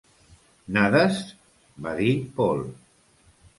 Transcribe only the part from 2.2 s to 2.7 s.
Paul.